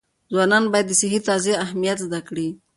ځوانان 0.33 0.63
باید 0.73 0.87
د 0.89 0.93
صحي 1.01 1.19
تغذیې 1.27 1.59
اهمیت 1.65 1.97
زده 2.05 2.19
کړي. 2.27 2.47